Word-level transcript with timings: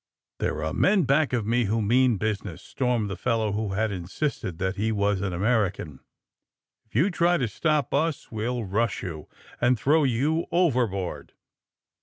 *^ 0.01 0.03
There 0.39 0.63
are 0.63 0.73
men 0.73 1.03
back 1.03 1.31
of 1.31 1.45
me 1.45 1.65
who 1.65 1.79
mean 1.79 2.17
busi 2.17 2.43
ness!'' 2.45 2.63
stormed 2.69 3.07
the 3.07 3.15
fellow 3.15 3.51
who 3.51 3.73
had 3.73 3.91
insisted 3.91 4.57
that 4.57 4.75
he 4.75 4.91
was 4.91 5.21
an 5.21 5.31
American. 5.31 5.99
*^If 6.89 6.95
you 6.95 7.11
try 7.11 7.37
to 7.37 7.47
stop 7.47 7.93
us, 7.93 8.31
we'll 8.31 8.63
rush 8.65 9.03
you 9.03 9.29
and 9.61 9.77
throw 9.77 10.03
you 10.03 10.47
overboard." 10.51 11.33